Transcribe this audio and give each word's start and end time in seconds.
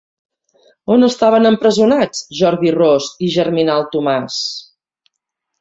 On 0.95 1.07
estaven 1.07 1.49
empresonats 1.49 2.23
Jordi 2.39 2.73
Ros 2.79 3.11
i 3.29 3.33
Germinal 3.37 3.87
Tomàs? 3.93 4.43